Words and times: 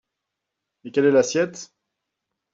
Et 0.83 0.89
quelle 0.91 1.05
est 1.05 1.11
l’assiette? 1.11 1.75